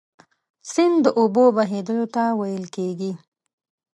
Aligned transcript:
سیند 0.71 0.97
د 1.03 1.07
اوبو 1.19 1.43
بهیدلو 1.55 2.05
ته 2.15 2.23
ویل 2.39 2.65
کیږي. 2.75 3.11